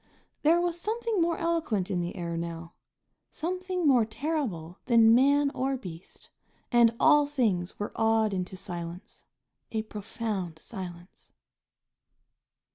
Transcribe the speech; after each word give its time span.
There 0.41 0.59
was 0.59 0.81
something 0.81 1.21
more 1.21 1.37
eloquent 1.37 1.91
in 1.91 2.01
the 2.01 2.15
air 2.15 2.35
now, 2.35 2.73
something 3.29 3.87
more 3.87 4.03
terrible 4.03 4.79
than 4.85 5.13
man 5.13 5.51
or 5.51 5.77
beast, 5.77 6.31
and 6.71 6.95
all 6.99 7.27
things 7.27 7.77
were 7.77 7.91
awed 7.95 8.33
into 8.33 8.57
silence 8.57 9.25
a 9.71 9.83
profound 9.83 10.57
silence. 10.57 11.33